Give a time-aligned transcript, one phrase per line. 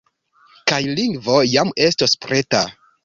[0.71, 2.65] Kaj lingvo jam estos preta.